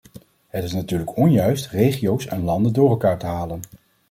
[0.47, 3.59] Het is natuurlijk onjuist regio's en landen door elkaar te halen.